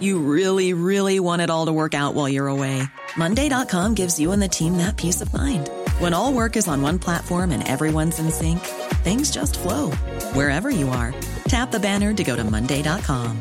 [0.00, 2.82] You really, really want it all to work out while you're away.
[3.16, 5.68] Monday.com gives you and the team that peace of mind.
[5.98, 8.60] When all work is on one platform and everyone's in sync,
[9.02, 9.90] things just flow
[10.34, 11.14] wherever you are.
[11.48, 13.40] Tap the banner to go to Monday.com.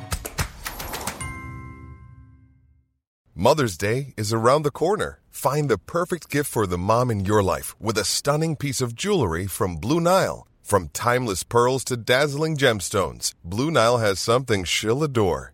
[3.35, 5.19] Mother's Day is around the corner.
[5.29, 8.95] Find the perfect gift for the mom in your life with a stunning piece of
[8.95, 10.47] jewelry from Blue Nile.
[10.63, 15.53] From timeless pearls to dazzling gemstones, Blue Nile has something she'll adore.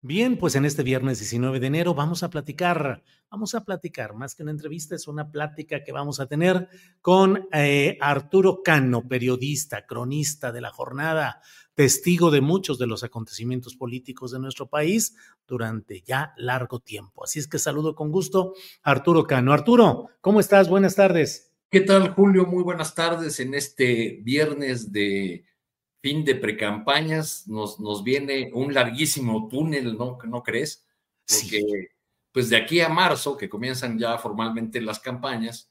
[0.00, 4.36] Bien, pues en este viernes 19 de enero vamos a platicar, vamos a platicar, más
[4.36, 6.68] que una entrevista, es una plática que vamos a tener
[7.00, 11.40] con eh, Arturo Cano, periodista, cronista de la jornada,
[11.74, 15.16] testigo de muchos de los acontecimientos políticos de nuestro país
[15.48, 17.24] durante ya largo tiempo.
[17.24, 19.52] Así es que saludo con gusto a Arturo Cano.
[19.52, 20.68] Arturo, ¿cómo estás?
[20.68, 21.56] Buenas tardes.
[21.70, 22.46] ¿Qué tal, Julio?
[22.46, 25.44] Muy buenas tardes en este viernes de
[26.00, 30.86] fin de precampañas, nos, nos viene un larguísimo túnel, ¿no, ¿No crees?
[31.26, 31.90] Porque
[32.32, 35.70] pues de aquí a marzo, que comienzan ya formalmente las campañas,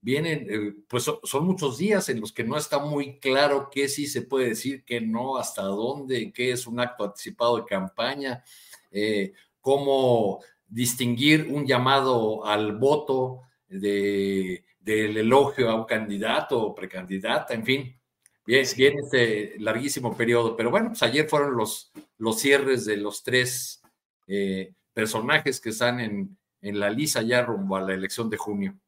[0.00, 4.06] vienen, eh, pues son, muchos días en los que no está muy claro qué sí
[4.06, 8.44] se puede decir, qué no, hasta dónde, qué es un acto anticipado de campaña,
[8.90, 17.52] eh, cómo distinguir un llamado al voto de, del elogio a un candidato o precandidata,
[17.54, 18.00] en fin.
[18.46, 23.24] Bien, bien este larguísimo periodo, pero bueno, pues ayer fueron los, los cierres de los
[23.24, 23.82] tres
[24.28, 28.78] eh, personajes que están en, en la lista ya rumbo a la elección de junio.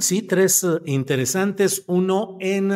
[0.00, 1.84] sí, tres eh, interesantes.
[1.88, 2.70] Uno en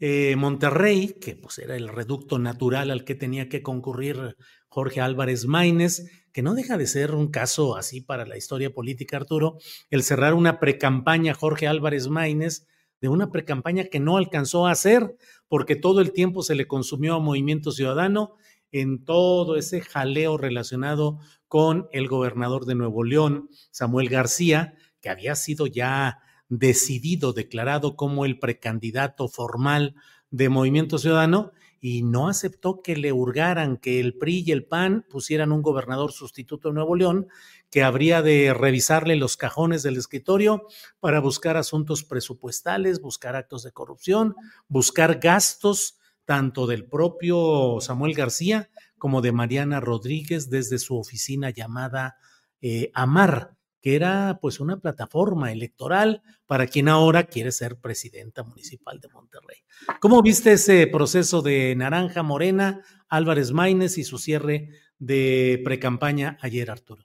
[0.00, 4.36] eh, Monterrey, que pues era el reducto natural al que tenía que concurrir
[4.68, 6.02] Jorge Álvarez Maínez,
[6.32, 9.58] que no deja de ser un caso así para la historia política, Arturo,
[9.88, 12.66] el cerrar una precampaña Jorge Álvarez Maínez
[13.00, 15.16] de una precampaña que no alcanzó a hacer
[15.48, 18.34] porque todo el tiempo se le consumió a Movimiento Ciudadano
[18.72, 21.18] en todo ese jaleo relacionado
[21.48, 26.18] con el gobernador de Nuevo León, Samuel García, que había sido ya
[26.48, 29.94] decidido, declarado como el precandidato formal
[30.30, 35.06] de Movimiento Ciudadano y no aceptó que le hurgaran que el PRI y el PAN
[35.08, 37.28] pusieran un gobernador sustituto de Nuevo León
[37.76, 40.66] que habría de revisarle los cajones del escritorio
[40.98, 44.34] para buscar asuntos presupuestales, buscar actos de corrupción,
[44.66, 52.16] buscar gastos tanto del propio Samuel García como de Mariana Rodríguez desde su oficina llamada
[52.62, 59.00] eh, Amar, que era pues una plataforma electoral para quien ahora quiere ser presidenta municipal
[59.00, 59.58] de Monterrey.
[60.00, 66.70] ¿Cómo viste ese proceso de Naranja Morena, Álvarez Maínez y su cierre de precampaña ayer,
[66.70, 67.04] Arturo?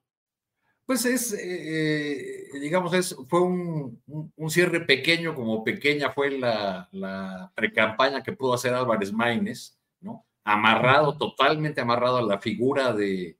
[0.91, 4.03] Pues es, eh, eh, digamos, es, fue un,
[4.49, 10.25] cierre pequeño, como pequeña fue la, la precampaña que pudo hacer Álvarez Maínez, ¿no?
[10.43, 13.37] Amarrado, totalmente amarrado a la figura de,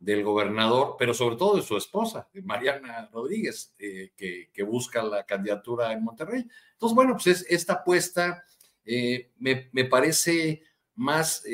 [0.00, 5.92] del gobernador, pero sobre todo de su esposa, Mariana Rodríguez, eh, que, busca la candidatura
[5.92, 6.48] en Monterrey.
[6.72, 8.42] Entonces, bueno, pues es, esta apuesta
[8.84, 10.64] me, me, parece
[10.96, 11.44] más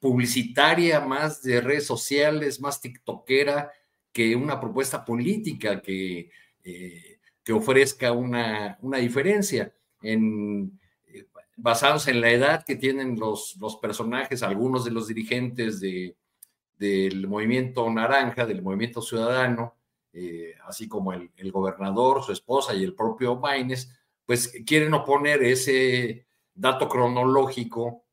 [0.00, 3.70] publicitaria, más de redes sociales, más tiktokera,
[4.12, 6.30] que una propuesta política que,
[6.64, 9.72] eh, que ofrezca una, una diferencia.
[10.02, 11.26] En, eh,
[11.56, 16.16] basados en la edad que tienen los, los personajes, algunos de los dirigentes de,
[16.78, 19.76] del movimiento naranja, del movimiento ciudadano,
[20.12, 23.94] eh, así como el, el, gobernador, su esposa y el propio Maines,
[24.26, 28.04] pues quieren oponer ese dato cronológico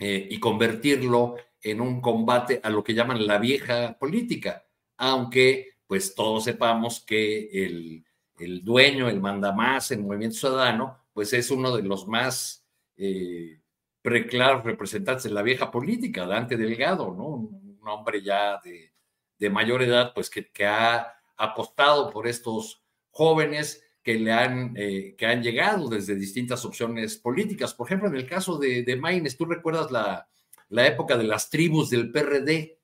[0.00, 4.67] y convertirlo en un combate a lo que llaman la vieja política
[4.98, 8.04] aunque pues todos sepamos que el,
[8.38, 12.66] el dueño, el mandamás en Movimiento Ciudadano, pues es uno de los más
[12.96, 13.60] eh,
[14.02, 17.24] preclaros representantes de la vieja política, Dante Delgado, ¿no?
[17.26, 18.92] Un, hombre ya de,
[19.38, 25.14] de, mayor edad, pues que, que, ha apostado por estos jóvenes que le han, eh,
[25.16, 27.72] que han llegado desde distintas opciones políticas.
[27.72, 30.28] Por ejemplo, en el caso de, de Maines, ¿tú recuerdas la,
[30.68, 32.77] la época de las tribus del PRD?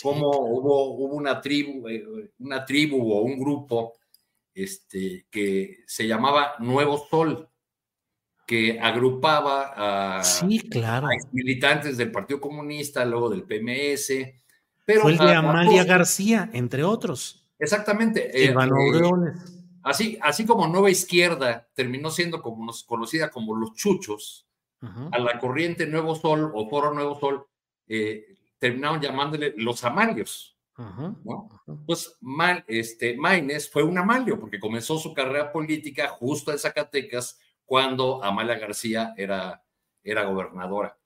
[0.00, 3.94] Cómo hubo, hubo una tribu, eh, una tribu o un grupo
[4.54, 7.48] este, que se llamaba Nuevo Sol,
[8.46, 11.08] que agrupaba a, sí, claro.
[11.32, 14.12] militantes del Partido Comunista, luego del PMS.
[14.84, 17.48] Pero Fue el de Amalia García, entre otros.
[17.58, 18.30] Exactamente.
[18.36, 18.54] Eh, eh
[19.84, 24.46] así, así como Nueva Izquierda terminó siendo como, conocida como los chuchos,
[25.12, 27.46] a la corriente Nuevo Sol o Foro Nuevo Sol,
[27.86, 30.56] eh, terminaron llamándole los amalios.
[31.84, 37.40] Pues Mal, este, Maines fue un amalio porque comenzó su carrera política justo en Zacatecas
[37.64, 39.64] cuando Amalia García era,
[40.04, 40.96] era gobernadora.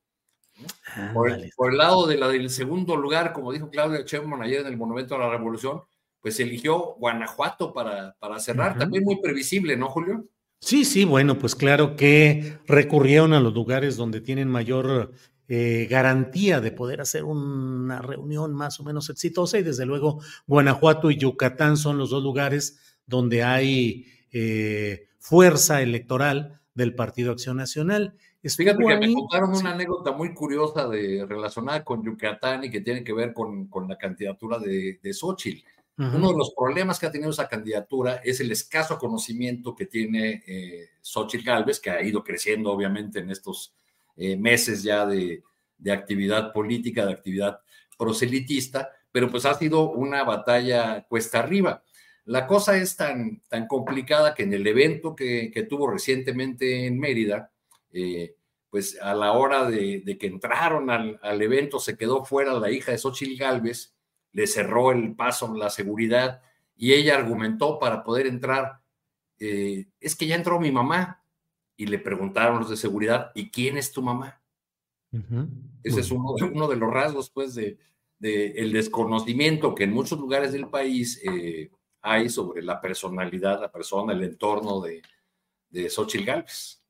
[1.14, 4.76] Por el, lado de la del segundo lugar, como dijo Claudia Sheinbaum ayer en el
[4.76, 5.80] Monumento a la Revolución,
[6.20, 8.76] pues eligió Guanajuato para, para cerrar.
[8.76, 10.26] También muy previsible, ¿no, Julio?
[10.60, 15.14] Sí, sí, bueno, pues claro que recurrieron a los lugares donde tienen mayor
[15.48, 21.10] eh, garantía de poder hacer una reunión más o menos exitosa y desde luego Guanajuato
[21.10, 28.14] y Yucatán son los dos lugares donde hay eh, fuerza electoral del Partido Acción Nacional.
[28.42, 33.02] Fíjate que me contaron una anécdota muy curiosa de, relacionada con Yucatán y que tiene
[33.02, 35.64] que ver con, con la candidatura de, de Xochitl.
[35.98, 40.42] Uno de los problemas que ha tenido esa candidatura es el escaso conocimiento que tiene
[40.46, 43.74] eh, Xochitl Galvez, que ha ido creciendo obviamente en estos
[44.16, 45.42] eh, meses ya de,
[45.78, 47.60] de, actividad política, de actividad
[47.98, 51.82] proselitista, pero pues ha sido una batalla cuesta arriba.
[52.24, 56.98] La cosa es tan, tan complicada que en el evento que, que tuvo recientemente en
[56.98, 57.52] Mérida,
[57.92, 58.34] eh,
[58.68, 62.70] pues a la hora de, de que entraron al, al, evento se quedó fuera la
[62.70, 63.94] hija de Xochitl Galvez,
[64.32, 66.42] le cerró el paso la seguridad
[66.76, 68.80] y ella argumentó para poder entrar,
[69.38, 71.22] eh, es que ya entró mi mamá
[71.76, 74.40] y le preguntaron los de seguridad, ¿y quién es tu mamá?
[75.82, 77.78] Ese es uno, uno, de los rasgos, pues, de,
[78.18, 81.70] de, el desconocimiento que en muchos lugares del país eh,
[82.02, 85.02] hay sobre la personalidad, la persona, el entorno de,
[85.70, 86.82] de Xochitl Gálvez.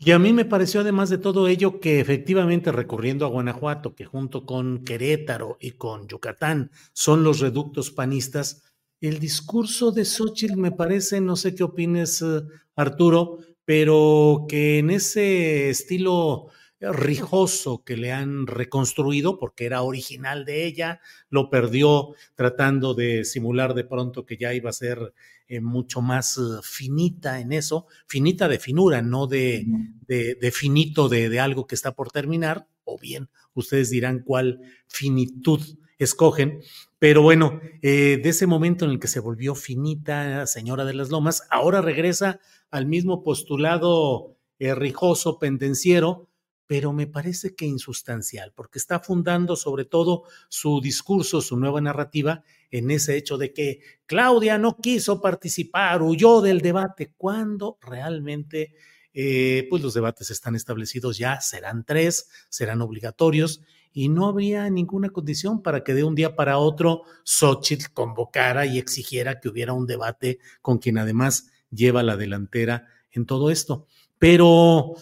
[0.00, 4.04] Y a mí me pareció además de todo ello que efectivamente recurriendo a Guanajuato, que
[4.04, 8.62] junto con Querétaro y con Yucatán son los reductos panistas,
[9.00, 12.42] el discurso de Xochitl me parece, no sé qué opines eh,
[12.76, 13.38] Arturo,
[13.68, 16.46] pero que en ese estilo
[16.80, 23.74] rijoso que le han reconstruido, porque era original de ella, lo perdió tratando de simular
[23.74, 25.12] de pronto que ya iba a ser
[25.48, 29.66] eh, mucho más uh, finita en eso, finita de finura, no de,
[30.06, 34.62] de, de finito de, de, algo que está por terminar, o bien ustedes dirán cuál
[34.86, 35.60] finitud
[35.98, 36.62] escogen,
[36.98, 41.10] pero bueno, eh, de ese momento en el que se volvió finita, señora de las
[41.10, 42.40] lomas, ahora regresa
[42.70, 46.28] al mismo postulado eh, rijoso, pendenciero,
[46.66, 52.42] pero me parece que insustancial, porque está fundando sobre todo su discurso, su nueva narrativa,
[52.70, 58.74] en ese hecho de que Claudia no quiso participar, huyó del debate, cuando realmente
[59.14, 63.62] eh, pues los debates están establecidos ya, serán tres, serán obligatorios,
[63.98, 68.78] y no habría ninguna condición para que de un día para otro Xochitl convocara y
[68.78, 73.88] exigiera que hubiera un debate con quien además lleva la delantera en todo esto.
[74.20, 74.94] Pero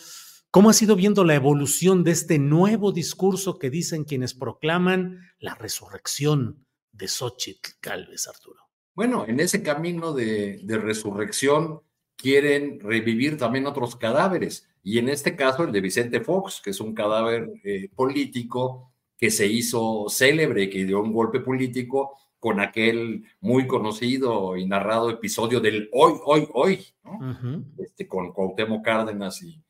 [0.50, 5.54] ¿Cómo ha sido viendo la evolución de este nuevo discurso que dicen quienes proclaman la
[5.54, 8.62] resurrección de Xochitl Calves, Arturo?
[8.94, 11.82] Bueno, en ese camino de, de, resurrección
[12.16, 16.80] quieren revivir también otros cadáveres, y en este caso el de Vicente Fox, que es
[16.80, 23.24] un cadáver eh, político que se hizo célebre, que dio un golpe político con aquel
[23.40, 27.14] muy conocido y narrado episodio del hoy, hoy, hoy, ¿no?
[27.14, 27.64] uh -huh.
[27.78, 29.60] este, con Cuauhtémoc Cárdenas y,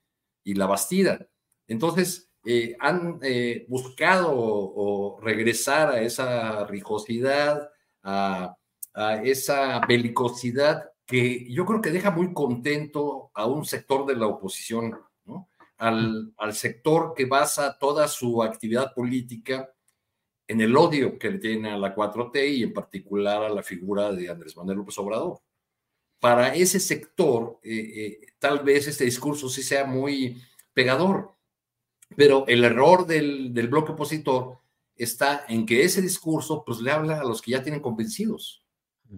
[0.44, 1.26] y la Bastida.
[1.66, 7.70] Entonces, eh, han eh, buscado o, o, regresar a esa rijosidad,
[8.02, 8.54] a,
[8.92, 14.26] a, esa belicosidad que yo creo que deja muy contento a un sector de la
[14.26, 15.49] oposición, ¿no?
[15.78, 19.73] al, al sector que basa toda su actividad política
[20.49, 24.12] en el odio que le tiene a la 4T y en particular a la figura
[24.12, 25.40] de Andrés Manuel López Obrador
[26.21, 31.33] para ese sector, eh, eh, tal vez este discurso sí sea muy pegador,
[32.16, 34.59] pero el error del, del, bloque opositor
[34.95, 38.64] está en que ese discurso pues le habla a los que ya tienen convencidos.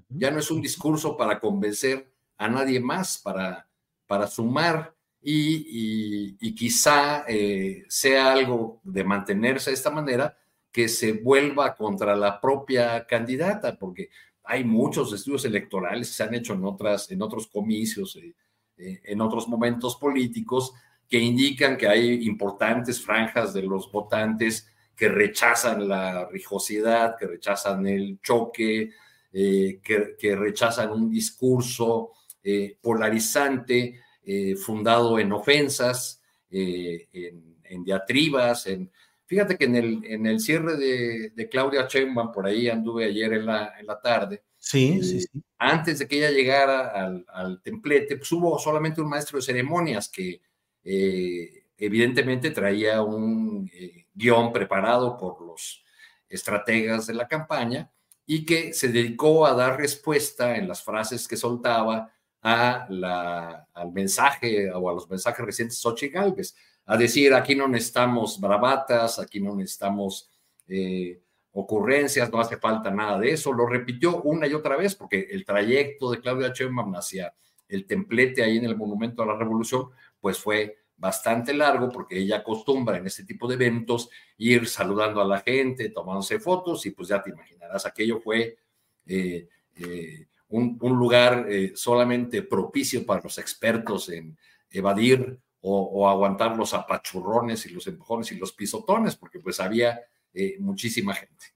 [0.08, 3.67] Ya no es un discurso para convencer a nadie más, para,
[4.08, 10.36] para sumar y, quizá eh, sea algo de mantenerse de esta manera
[10.72, 14.08] que se vuelva contra la propia candidata, porque
[14.44, 18.34] hay muchos estudios electorales que se han hecho en, otras, en otros comicios, eh,
[18.78, 20.72] eh, en otros momentos políticos,
[21.08, 27.86] que indican que hay importantes franjas de los votantes que rechazan la rijosidad, que rechazan
[27.86, 28.90] el choque,
[29.30, 32.12] que, rechazan un discurso
[32.42, 38.66] eh, polarizante, eh, fundado en ofensas, en, diatribas.
[38.66, 38.90] En...
[39.26, 43.46] Fíjate que en el, en el cierre de, Claudia Sheinbaum, por ahí anduve ayer en
[43.46, 45.28] la, en la tarde, Sí, sí, sí.
[45.56, 50.08] Antes de que ella llegara al, al, templete, pues hubo solamente un maestro de ceremonias
[50.08, 50.42] que
[51.78, 53.70] evidentemente traía un
[54.14, 55.84] guion preparado por los
[56.28, 57.90] estrategas de la campaña
[58.26, 63.92] y que se dedicó a dar respuesta en las frases que soltaba a la, al
[63.92, 66.54] mensaje o a los mensajes recientes Xochitl Galvez,
[66.86, 70.30] a decir, aquí no necesitamos bravatas, aquí no necesitamos
[70.66, 71.20] eh,
[71.52, 73.52] ocurrencias, no hace falta nada de eso.
[73.52, 77.34] Lo repitió una y otra vez porque el trayecto de Claudia Sheinbaum hacia
[77.68, 79.90] el templete ahí en el Monumento a la Revolución,
[80.20, 85.26] pues fue bastante largo porque ella acostumbra en este tipo de eventos ir saludando a
[85.26, 88.56] la gente, tomándose fotos y pues ya te imaginarás, aquello fue
[89.06, 94.36] eh, eh, un, lugar eh, solamente propicio para los expertos en
[94.70, 100.00] evadir o, aguantar los apachurrones y los empujones y los pisotones, porque pues había
[100.60, 101.46] muchísima gente.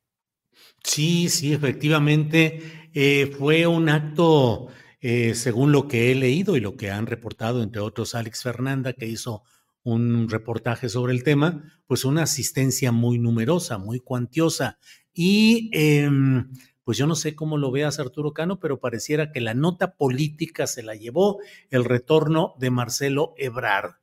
[0.82, 2.90] Sí, sí, efectivamente,
[3.38, 4.68] fue un acto
[5.04, 8.92] eh, según lo que he leído y lo que han reportado, entre otros Alex Fernanda,
[8.92, 9.42] que hizo
[9.82, 14.78] un reportaje sobre el tema, pues una asistencia muy numerosa, muy cuantiosa.
[15.12, 16.52] Y em,
[16.84, 20.66] pues yo no sé cómo lo veas Arturo Cano, pero pareciera que la nota política
[20.66, 23.94] se la llevó el retorno de Marcelo Ebrard.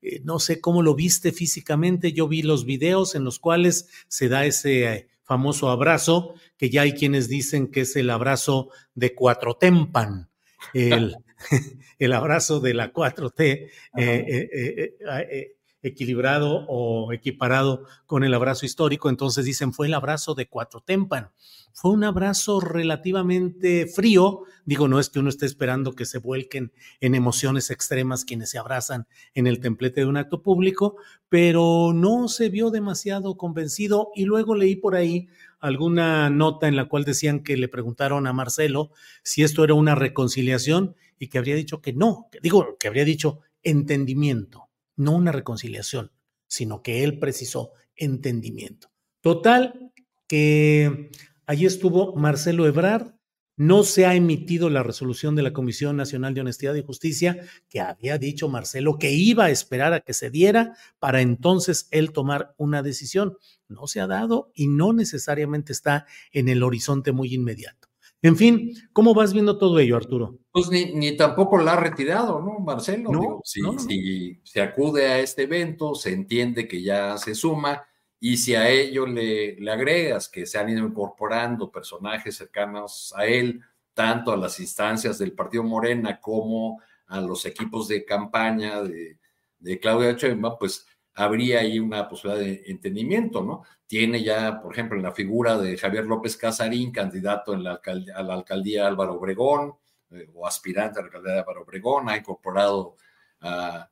[0.00, 4.28] Eh, no sé cómo lo viste físicamente, yo vi los videos en los cuales se
[4.28, 9.54] da ese famoso abrazo, que ya hay quienes dicen que es el abrazo de Cuatro
[9.54, 10.28] Tempan,
[10.74, 11.16] el,
[11.98, 19.08] el abrazo de la 4T eh, eh, eh, equilibrado o equiparado con el abrazo histórico.
[19.08, 21.30] Entonces dicen, fue el abrazo de Cuatro Tempan.
[21.74, 24.42] Fue un abrazo relativamente frío.
[24.64, 28.58] Digo, no es que uno esté esperando que se vuelquen en emociones extremas quienes se
[28.58, 30.96] abrazan en el templete de un acto público,
[31.28, 34.10] pero no se vio demasiado convencido.
[34.14, 35.28] Y luego leí por ahí
[35.60, 38.90] alguna nota en la cual decían que le preguntaron a Marcelo
[39.22, 43.04] si esto era una reconciliación y que habría dicho que no, que digo, que habría
[43.04, 44.68] dicho entendimiento,
[45.02, 46.12] no una reconciliación,
[46.46, 48.90] sino que él precisó entendimiento.
[49.20, 49.92] Total,
[50.26, 51.10] que
[51.46, 53.14] allí estuvo Marcelo Ebrard,
[53.56, 57.80] no se ha emitido la resolución de la Comisión Nacional de Honestidad y Justicia que
[57.80, 62.54] había dicho Marcelo que iba a esperar a que se diera para entonces él tomar
[62.56, 63.36] una decisión.
[63.68, 67.91] No se ha dado y no necesariamente está en el horizonte muy inmediato.
[68.22, 70.38] En fin, ¿cómo vas viendo todo ello, Arturo?
[70.52, 73.10] Pues ni, tampoco la ha retirado, ¿no, Marcelo?
[73.10, 77.84] No, si se acude a este evento, se entiende que ya se suma
[78.20, 83.26] y si a ello le, le, agregas que se han ido incorporando personajes cercanos a
[83.26, 83.60] él,
[83.92, 89.18] tanto a las instancias del Partido Morena como a los equipos de campaña de,
[89.58, 93.62] de Claudia Sheinbaum, pues habría ahí una posibilidad de entendimiento, ¿no?
[93.86, 97.80] Tiene ya, por ejemplo, en la figura de Javier López Casarín, candidato en la
[98.14, 99.74] a la alcaldía Álvaro Obregón,
[100.10, 102.96] eh, o aspirante a la alcaldía de Álvaro Obregón, ha incorporado
[103.40, 103.88] a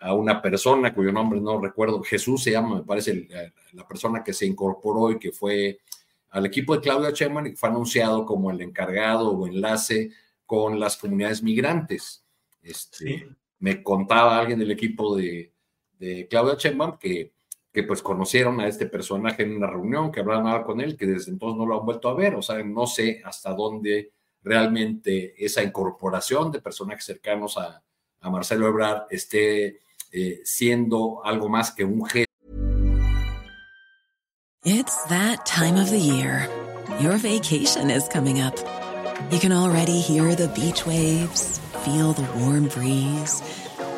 [0.00, 3.28] a una persona cuyo nombre no recuerdo, Jesús se llama, me parece,
[3.72, 5.78] la persona que se incorporó y que fue
[6.30, 10.10] al equipo de Claudia Sheinbaum y fue anunciado como el encargado o enlace
[10.46, 12.24] con las comunidades migrantes.
[12.62, 15.52] Este, Me contaba alguien del equipo de,
[16.00, 17.32] de Claudia Sheinbaum que,
[17.72, 21.30] que pues conocieron a este personaje en una reunión, que hablaban con él, que desde
[21.30, 24.10] entonces no lo han vuelto a ver, o sea, no sé hasta dónde
[24.42, 27.82] realmente esa incorporación de personajes cercanos a,
[28.20, 29.80] a Marcelo Ebrard esté
[30.10, 32.30] eh, siendo algo más que un gesto.
[34.64, 36.48] It's that time of the year.
[37.00, 38.54] Your vacation is coming up.
[39.30, 43.42] You can already hear the beach waves, feel the warm breeze,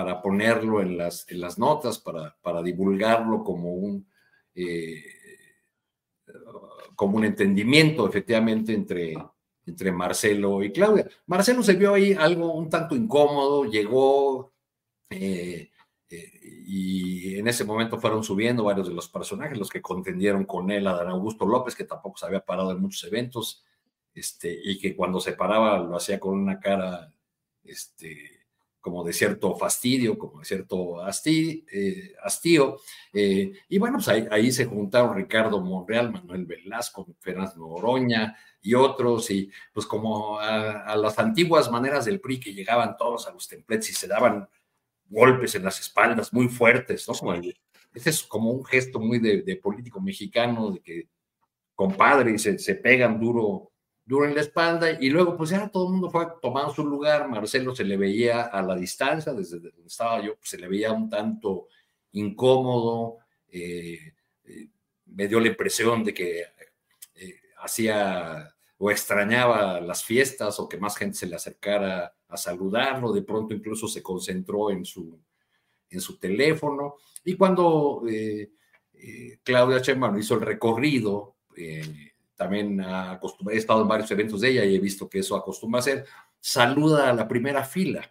[0.00, 4.08] para ponerlo en las, en las notas, para, para divulgarlo como un,
[4.54, 5.04] eh,
[6.96, 9.14] como un entendimiento efectivamente entre,
[9.66, 11.06] entre Marcelo y Claudia.
[11.26, 14.54] Marcelo se vio ahí algo un tanto incómodo, llegó
[15.10, 15.70] eh,
[16.08, 20.70] eh, y en ese momento fueron subiendo varios de los personajes, los que contendieron con
[20.70, 23.66] él, a Dan Augusto López, que tampoco se había parado en muchos eventos,
[24.14, 27.12] este, y que cuando se paraba lo hacía con una cara
[27.62, 28.39] este,
[28.80, 32.78] como de cierto fastidio, como de cierto eh, hastío.
[33.12, 39.30] Eh, y bueno, pues ahí, se juntaron Ricardo Monreal, Manuel Velasco, Fernando Noroña y otros,
[39.30, 43.90] y pues como a, las antiguas maneras del PRI que llegaban todos a los templetes
[43.90, 44.48] y se daban
[45.06, 47.14] golpes en las espaldas muy fuertes, ¿no?
[47.14, 47.34] Como
[47.94, 51.08] es como un gesto muy de, político mexicano, de que
[51.74, 53.69] compadres se, se pegan duro
[54.10, 57.28] duro en la espalda y luego pues ya todo el mundo fue tomando su lugar,
[57.28, 60.90] Marcelo se le veía a la distancia, desde donde estaba yo, pues, se le veía
[60.90, 61.68] un tanto
[62.10, 64.14] incómodo, eh,
[64.46, 64.68] eh,
[65.06, 66.40] me dio la impresión de que
[67.14, 73.12] eh, hacía o extrañaba las fiestas o que más gente se le acercara a saludarlo,
[73.12, 75.20] de pronto incluso se concentró en su,
[75.88, 76.96] en su teléfono.
[77.24, 78.02] Y cuando
[79.44, 81.36] Claudia Sheinbaum hizo el recorrido,
[82.40, 85.80] también he estado en varios eventos de ella y he visto que eso acostumbra a
[85.80, 86.06] hacer,
[86.40, 88.10] saluda a la primera fila,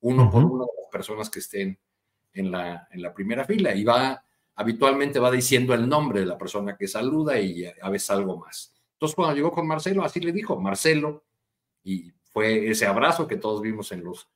[0.00, 1.78] uno por uno de las personas que estén
[2.32, 4.20] en la, en la primera fila y va,
[4.56, 8.74] habitualmente va diciendo el nombre de la persona que saluda y a veces algo más.
[8.94, 11.24] Entonces cuando llegó con Marcelo, así le dijo, Marcelo,
[11.84, 14.28] y fue ese abrazo que todos vimos en los,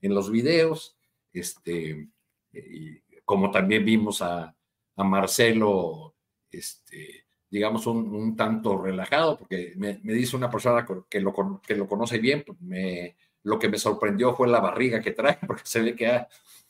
[0.00, 0.96] en los videos,
[1.34, 2.08] este,
[2.50, 4.56] y como también vimos a,
[4.96, 6.14] a Marcelo,
[6.50, 11.34] este, digamos, un, tanto relajado, porque me, dice una persona que lo,
[11.66, 15.38] que lo conoce bien, pues me, lo que me sorprendió fue la barriga que trae,
[15.46, 16.28] porque se ve que ha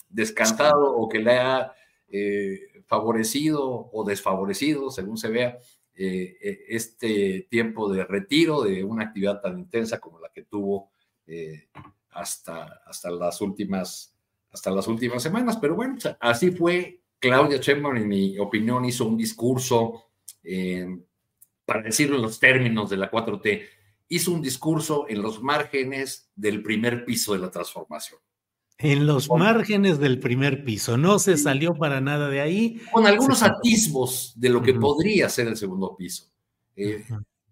[0.09, 1.73] descansado o que le ha
[2.09, 5.59] eh, favorecido o desfavorecido, según se vea,
[5.94, 10.90] eh, eh, este tiempo de retiro de una actividad tan intensa como la que tuvo
[12.11, 14.14] hasta, hasta, las últimas,
[14.53, 15.57] hasta las últimas semanas.
[15.57, 17.00] Pero bueno, así fue.
[17.18, 20.06] Claudia Sheinbaum, en mi opinión, hizo un discurso
[20.46, 20.87] eh,
[21.64, 23.66] para decirlo en los términos de la 4T,
[24.09, 28.20] hizo un discurso en los márgenes del primer piso de la transformación.
[28.78, 32.80] En los márgenes del primer piso, no se salió para nada de ahí.
[32.92, 36.30] Con algunos atisbos de lo que podría ser el segundo piso.
[36.76, 37.02] Eh,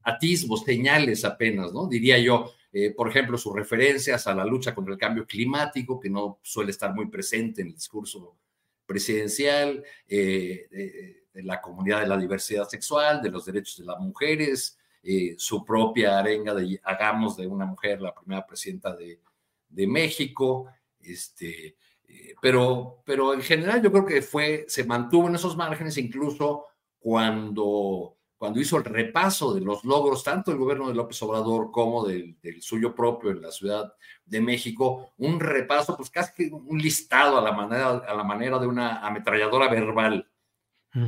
[0.03, 1.89] atisbos, señales apenas, ¿no?
[1.89, 6.11] Diría yo, eh, por ejemplo, sus referencias a la lucha contra el cambio climático, que
[6.11, 8.37] no suele estar muy presente en el discurso
[8.85, 14.79] presidencial, eh, de la comunidad de la diversidad sexual, de los derechos de las mujeres,
[15.03, 19.21] eh, su propia arenga de hagamos de una mujer la primera presidenta de,
[19.69, 20.69] de México,
[21.01, 21.77] este,
[22.09, 26.67] eh, pero, pero en general yo creo que fue, se mantuvo en esos márgenes incluso
[27.01, 32.07] cuando, cuando hizo el repaso de los logros tanto del gobierno de López Obrador como
[32.07, 33.93] del, del suyo propio en la Ciudad
[34.25, 38.69] de México, un repaso, pues casi un listado a la manera, a la manera de
[38.69, 40.31] una ametralladora verbal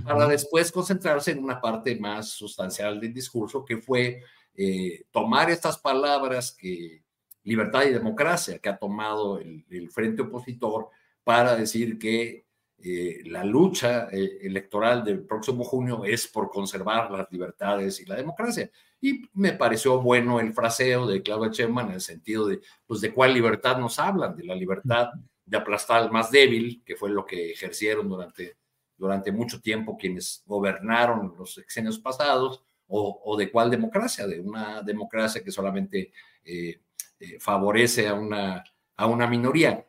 [0.05, 4.23] para después concentrarse en una parte más sustancial del discurso, que fue
[4.55, 7.03] eh, tomar estas palabras que
[7.45, 10.89] libertad y democracia que ha tomado el, frente opositor
[11.23, 12.47] para decir que
[12.79, 18.17] eh, la lucha eh, electoral del próximo junio es por conservar las libertades y la
[18.17, 18.71] democracia.
[19.01, 23.13] Y me pareció bueno el fraseo de Claudia Sheinbaum en el sentido de, pues, de
[23.13, 25.11] cuál libertad nos hablan, de la libertad
[25.45, 28.57] de aplastar al más débil, que fue lo que ejercieron durante
[28.97, 35.43] durante mucho tiempo quienes gobernaron los sexenios pasados, o, de cuál democracia, de una democracia
[35.43, 36.13] que solamente
[36.45, 36.81] eh,
[37.19, 38.65] eh, favorece a una,
[38.97, 39.85] a una minoría.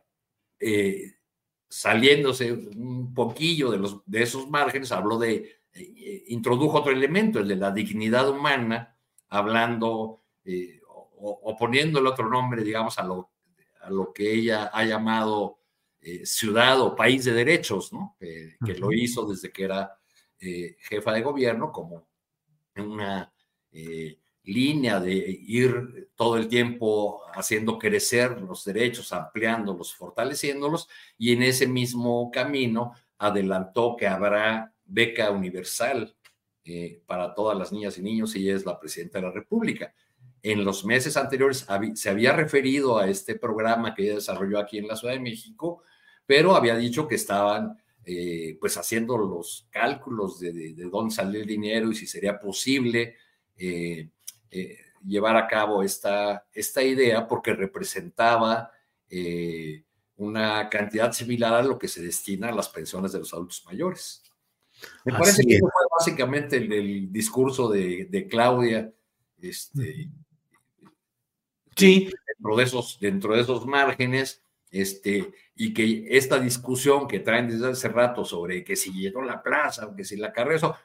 [0.60, 1.14] Eh,
[1.70, 5.60] saliéndose un poquillo de, los, de esos márgenes, habló de,
[6.28, 8.98] introdujo otro elemento, el de la dignidad humana,
[9.30, 10.24] hablando
[11.20, 13.30] o, poniéndole otro nombre, digamos, a lo,
[13.82, 15.60] a lo que ella ha llamado
[16.08, 18.16] eh, ciudad o país de derechos, ¿no?
[18.20, 19.98] que lo hizo desde que era
[20.40, 22.08] eh, jefa de gobierno como
[22.76, 23.34] una
[23.72, 31.42] eh, línea de ir todo el tiempo haciendo crecer los derechos, ampliándolos, fortaleciéndolos, y en
[31.42, 36.16] ese mismo camino adelantó que habrá beca universal
[36.64, 39.92] eh, para todas las niñas y niños y ella es la presidenta de la República.
[40.44, 41.66] En los meses anteriores
[41.96, 45.82] se había referido a este programa que ella desarrolló aquí en la Ciudad de México,
[46.28, 51.48] pero había dicho que estaban eh, pues haciendo los cálculos de, de, dónde salió el
[51.48, 53.16] dinero y si sería posible
[53.58, 54.10] eh,
[55.04, 58.72] llevar a cabo esta, esta idea porque representaba
[60.18, 64.22] una cantidad similar a lo que se destina a las pensiones de los adultos mayores.
[65.06, 68.92] Me parece que eso fue básicamente el, discurso de, Claudia.
[69.40, 70.10] Este,
[71.76, 72.10] sí.
[72.38, 77.70] Dentro de, esos, dentro de esos márgenes, este, y que esta discusión que traen desde
[77.70, 80.76] hace rato sobre que si llenó la plaza, que si la carrera, eso,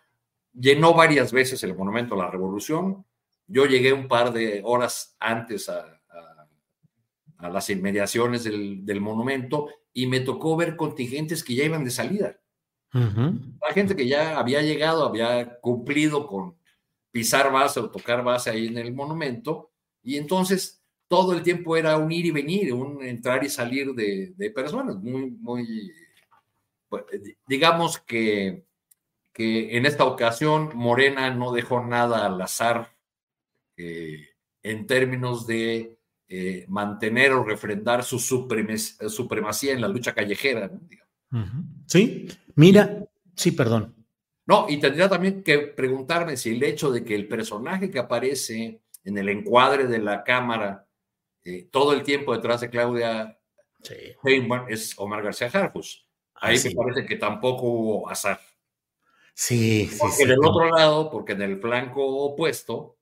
[0.53, 3.05] llenó varias veces el Monumento a la Revolución.
[3.47, 6.03] Yo llegué un par de horas antes a,
[7.43, 12.39] a las inmediaciones del, monumento y me tocó ver contingentes que ya iban de salida.
[12.93, 16.57] La gente que ya había llegado, había cumplido con
[17.11, 19.71] pisar base o tocar base ahí en el monumento,
[20.03, 20.82] y entonces
[21.13, 25.31] todo el tiempo era un ir y venir, un entrar y salir de, personas, muy,
[25.31, 25.93] muy,
[26.89, 27.05] pues,
[27.47, 28.65] digamos que,
[29.31, 32.97] que en esta ocasión Morena no dejó nada al azar
[33.77, 34.27] eh,
[34.63, 35.99] en términos de
[36.29, 40.71] eh, mantener o refrendar su supremacía en la lucha callejera.
[41.89, 43.05] Sí, mira,
[43.37, 43.95] sí, perdón.
[44.47, 48.81] No, y tendría también que preguntarme si el hecho de que el personaje que aparece
[49.05, 50.89] en el encuadre de la cámara
[51.45, 53.39] eh, todo el tiempo detrás de Claudia
[53.83, 53.95] sí.
[54.69, 56.07] es Omar García Jarfus.
[56.35, 58.41] Ahí me parece que tampoco hubo azar.
[59.35, 60.25] Sí, porque sí.
[60.27, 62.97] del otro lado, porque en el flanco opuesto,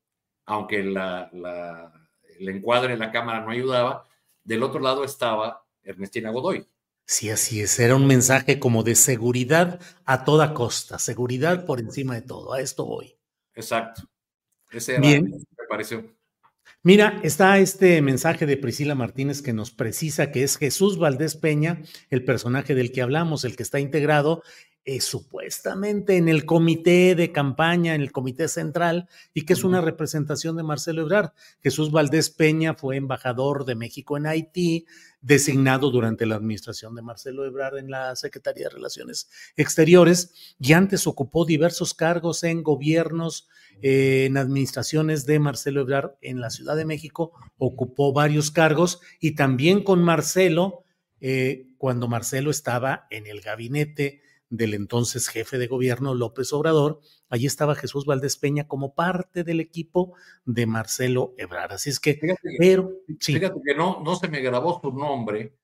[0.46, 1.92] aunque la, la
[2.38, 4.07] el encuadre de la cámara no ayudaba,
[4.44, 6.66] del otro lado estaba Ernestina Godoy.
[7.05, 7.79] Sí, así es.
[7.81, 12.53] Era un mensaje como de seguridad a toda costa, seguridad por encima de todo.
[12.53, 13.16] A esto voy.
[13.55, 14.03] Exacto.
[14.70, 15.24] Ese era, Bien.
[15.24, 16.05] me pareció.
[16.83, 21.83] Mira, está este mensaje de Priscila Martínez que nos precisa que es Jesús Valdés Peña,
[22.09, 24.43] el personaje del que hablamos, el que está integrado
[24.87, 29.83] eh, supuestamente en el comité de campaña, en el comité central, y que es una
[29.83, 31.33] representación de Marcelo Ebrard.
[31.62, 34.87] Jesús Valdés Peña fue embajador de México en Haití,
[35.21, 41.07] designado durante la administración de Marcelo Ebrard en la Secretaría de Relaciones Exteriores, y antes
[41.07, 43.49] ocupó diversos cargos en gobiernos,
[43.83, 49.35] eh, en administraciones de Marcelo Ebrard en la Ciudad de México, ocupó varios cargos, y
[49.35, 50.85] también con Marcelo,
[51.21, 57.01] eh, cuando Marcelo estaba en el gabinete del entonces jefe de gobierno López Obrador.
[57.29, 61.73] Allí estaba Jesús Valdés Peña como parte del equipo de Marcelo Ebrard.
[61.73, 62.21] Así es que,
[62.59, 65.57] pero fíjate que no, no se me grabó su nombre,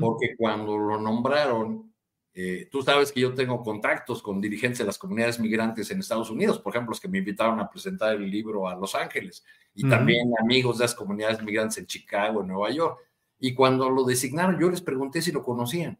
[0.00, 1.92] porque cuando lo nombraron,
[2.32, 6.30] eh, tú sabes que yo tengo contactos con dirigentes de las comunidades migrantes en Estados
[6.30, 9.88] Unidos, por ejemplo, los que me invitaron a presentar el libro a Los Ángeles, y
[9.88, 12.98] también amigos de las comunidades migrantes en Chicago, en Nueva York.
[13.38, 15.98] Y cuando lo designaron, yo les pregunté si lo conocían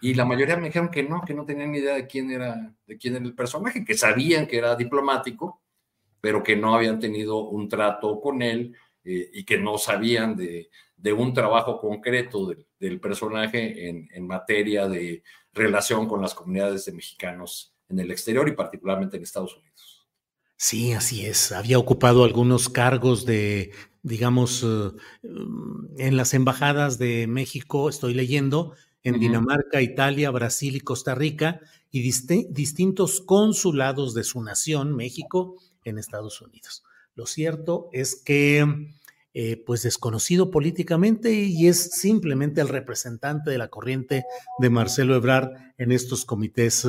[0.00, 2.74] y la mayoría me dijeron que no, que no tenían ni idea de quién era,
[2.86, 5.62] de quién era el personaje, que sabían que era diplomático,
[6.20, 10.70] pero que no habían tenido un trato con él eh, y que no sabían de,
[10.96, 16.92] de un trabajo concreto del personaje en, en, materia de relación con las comunidades de
[16.92, 20.06] mexicanos en el exterior y particularmente en Estados Unidos.
[20.56, 21.52] Sí, así es.
[21.52, 23.70] Había ocupado algunos cargos de,
[24.02, 24.90] digamos, eh,
[25.98, 28.74] en las embajadas de México, estoy leyendo,
[29.08, 35.98] en Dinamarca, Italia, Brasil y Costa Rica, y distintos consulados de su nación, México, en
[35.98, 36.84] Estados Unidos.
[37.14, 38.64] Lo cierto es que,
[39.34, 44.24] eh, pues desconocido políticamente y es simplemente el representante de la corriente
[44.58, 46.86] de Marcelo Ebrard en estos comités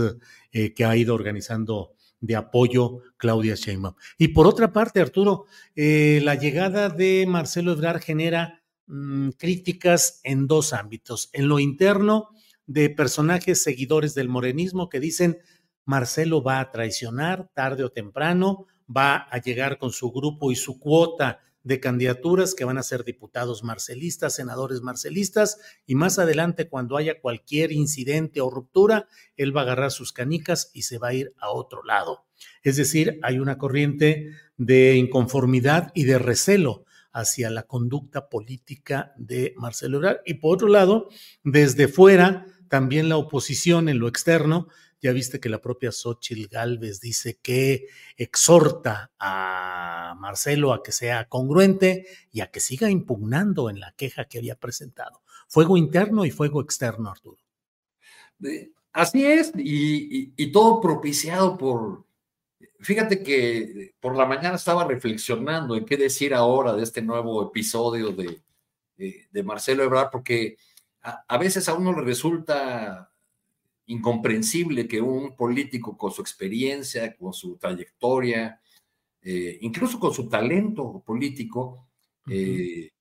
[0.52, 3.96] eh, que ha ido organizando de apoyo Claudia Sheinbaum.
[4.18, 8.59] Y por otra parte, Arturo, eh, la llegada de Marcelo Ebrard genera
[8.92, 11.30] Mm, críticas en dos ámbitos.
[11.34, 12.30] En lo interno,
[12.66, 15.38] de personajes seguidores del morenismo que dicen
[15.86, 20.80] Marcelo va a traicionar tarde o temprano, va a llegar con su grupo y su
[20.80, 26.98] cuota de candidaturas que van a ser diputados marcelistas, senadores marcelistas, y más adelante, cuando
[26.98, 31.14] haya cualquier incidente o ruptura, él va a agarrar sus canicas y se va a
[31.14, 32.26] ir a otro lado.
[32.64, 39.54] Es decir, hay una corriente de inconformidad y de recelo hacia la conducta política de
[39.58, 40.22] Marcelo Ebrard.
[40.26, 41.10] Y por otro lado,
[41.44, 44.68] desde fuera, también la oposición en lo externo,
[45.02, 51.30] ya viste que la propia Xochitl Galvez dice que exhorta a Marcelo a que sea
[51.30, 55.22] congruente y a que siga impugnando en la queja que había presentado.
[55.48, 57.38] Fuego interno y fuego externo, Arturo.
[58.92, 62.06] Así es, y, todo propiciado por,
[62.80, 68.12] fíjate que por la mañana estaba reflexionando en qué decir ahora de este nuevo episodio
[68.12, 68.42] de,
[68.98, 70.58] de, Marcelo Ebrard, porque
[71.02, 73.12] a, veces a uno le resulta
[73.86, 78.62] incomprensible que un político con su experiencia, con su trayectoria,
[79.22, 81.88] eh, incluso con su talento político,
[82.30, 82.92] eh,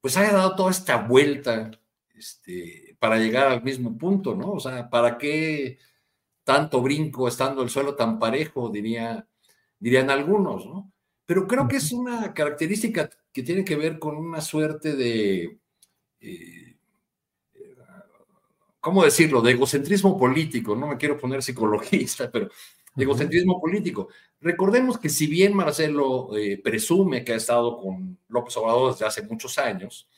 [0.00, 1.70] pues haya dado toda esta vuelta
[2.14, 4.52] este, para llegar al mismo punto, ¿no?
[4.52, 5.78] O sea, ¿para qué
[6.44, 9.26] tanto brinco estando el suelo tan parejo, diría,
[9.78, 10.92] dirían algunos, ¿no?
[11.26, 15.58] Pero creo que es una característica que tiene que ver con una suerte de,
[16.20, 16.76] eh,
[18.80, 22.50] ¿cómo decirlo?, de egocentrismo político, no me quiero poner psicologista, pero
[22.94, 24.08] de egocentrismo político.
[24.40, 29.22] Recordemos que si bien Marcelo eh, presume que ha estado con López Obrador desde hace
[29.22, 30.08] muchos años,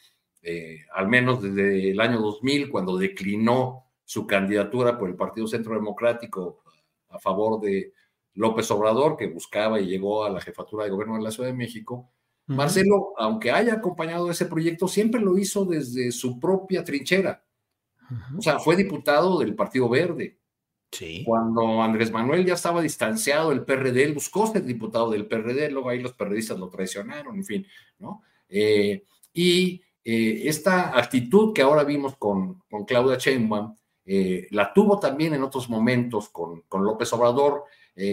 [0.42, 5.74] eh, al menos desde el año 2000, cuando declinó su candidatura por el Partido Centro
[5.74, 6.62] Democrático
[7.10, 7.92] a favor de
[8.34, 11.56] López Obrador, que buscaba y llegó a la jefatura de gobierno de la Ciudad de
[11.56, 12.10] México,
[12.46, 17.44] Marcelo, aunque haya acompañado ese proyecto, siempre lo hizo desde su propia trinchera.
[18.38, 20.38] O sea, fue diputado del Partido Verde.
[20.92, 21.24] Sí.
[21.26, 25.88] Cuando Andrés Manuel ya estaba distanciado del PRD, él buscó ser diputado del PRD, luego
[25.88, 27.66] ahí los periodistas lo traicionaron, en fin,
[27.98, 28.22] ¿no?
[28.48, 33.74] Eh, y eh, esta actitud que ahora vimos con, con Claudia Sheinbaum,
[34.06, 37.64] eh, la tuvo también en otros momentos con, con López Obrador,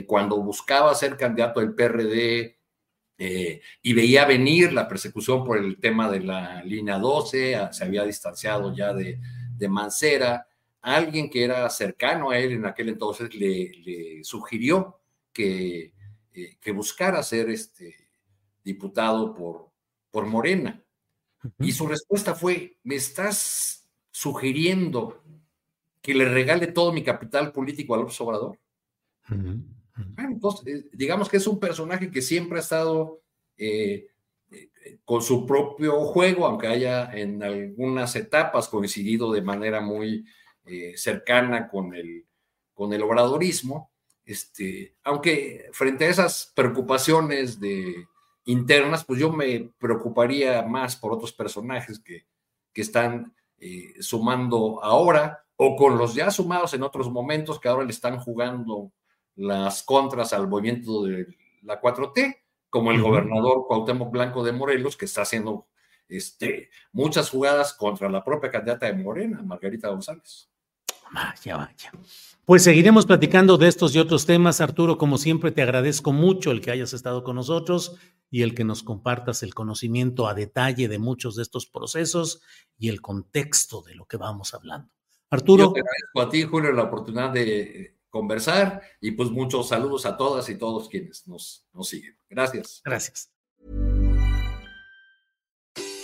[0.08, 2.58] cuando buscaba ser candidato del PRD
[3.18, 8.04] eh, y veía venir la persecución por el tema de la línea 12, se había
[8.04, 9.20] distanciado ya de,
[9.56, 10.48] de Mancera.
[10.82, 15.00] Alguien que era cercano a él en aquel entonces le, sugirió
[15.32, 15.94] que,
[16.34, 17.96] eh, que, buscara ser este
[18.64, 19.70] diputado por,
[20.12, 20.84] por Morena.
[21.60, 25.24] Y su respuesta fue, ¿me estás sugiriendo
[26.04, 28.60] que le regale todo mi capital político a López Obrador?
[30.18, 33.22] entonces, eh, digamos que es un personaje que siempre ha estado
[33.56, 34.08] eh,
[34.52, 40.26] eh, con su propio juego, aunque haya en algunas etapas coincidido de manera muy
[40.96, 42.26] cercana con el,
[42.74, 43.92] con el obradorismo.
[44.26, 48.08] Este, aunque frente a esas preocupaciones de,
[48.46, 52.26] internas, pues yo me preocuparía más por otros personajes que,
[52.74, 53.34] que están
[54.00, 58.92] sumando ahora o con los ya sumados en otros momentos que ahora le están jugando
[59.36, 61.28] las contras al movimiento de
[61.62, 62.38] la 4T,
[62.70, 65.68] como el gobernador Cuauhtémoc Blanco de Morelos, que está haciendo
[66.08, 70.50] este, muchas jugadas contra la propia candidata de Morena, Margarita González.
[71.14, 71.92] Vaya, vaya.
[72.46, 74.62] Pues seguiremos platicando de estos y otros temas.
[74.62, 77.98] Arturo, como siempre, te agradezco mucho el que hayas estado con nosotros
[78.30, 82.42] y el que nos compartas el conocimiento a detalle de muchos de estos procesos
[82.78, 84.92] y el contexto de lo que vamos hablando.
[85.34, 85.64] Arturo.
[85.64, 90.06] Yo te agradezco a ti, Julio, la oportunidad de eh, conversar y pues muchos saludos
[90.06, 92.16] a todas y todos quienes nos, nos siguen.
[92.30, 92.82] Gracias.
[92.86, 93.32] Gracias.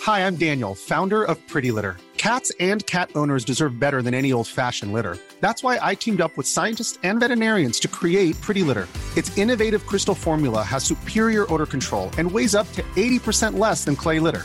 [0.02, 1.96] Hi, I'm Daniel, founder of Pretty Litter.
[2.16, 5.16] Cats and cat owners deserve better than any old-fashioned litter.
[5.40, 8.88] That's why I teamed up with scientists and veterinarians to create Pretty Litter.
[9.16, 13.94] Its innovative crystal formula has superior odor control and weighs up to 80% less than
[13.94, 14.44] clay litter.